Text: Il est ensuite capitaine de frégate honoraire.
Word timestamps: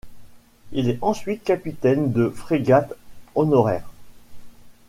Il 0.71 0.89
est 0.89 0.97
ensuite 1.01 1.43
capitaine 1.43 2.11
de 2.11 2.29
frégate 2.29 2.93
honoraire. 3.35 3.91